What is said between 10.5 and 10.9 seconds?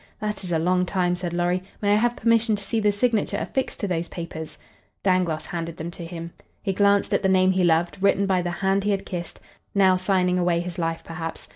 his